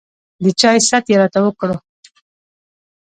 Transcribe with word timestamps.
د 0.43 0.45
چاے 0.59 0.79
ست 0.89 1.05
يې 1.11 1.15
راته 1.21 1.39
وکړو 1.43 1.75